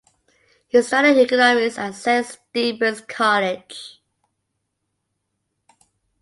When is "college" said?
3.01-4.01